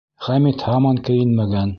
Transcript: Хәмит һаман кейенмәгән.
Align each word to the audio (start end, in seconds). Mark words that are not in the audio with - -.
Хәмит 0.27 0.63
һаман 0.69 1.03
кейенмәгән. 1.11 1.69